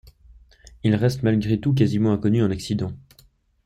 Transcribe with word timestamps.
Il 0.83 0.95
reste 0.95 1.21
malgré 1.21 1.59
tout 1.59 1.75
quasiment 1.75 2.11
inconnu 2.11 2.41
en 2.41 2.49
occident. 2.49 2.91